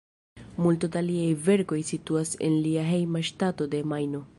[0.65, 4.29] Multo da liaj verkoj situas en lia hejma ŝtato de Majno.